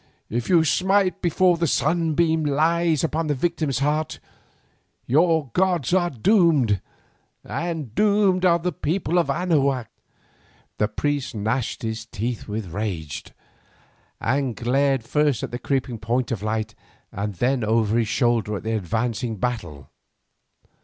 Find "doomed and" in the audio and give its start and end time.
6.09-7.93